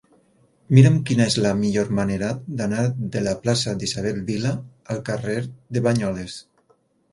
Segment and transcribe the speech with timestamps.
[0.77, 2.31] Mira'm quina és la millor manera
[2.63, 4.57] d'anar de la plaça d'Isabel Vila
[4.97, 5.39] al carrer
[5.79, 6.43] de Banyoles.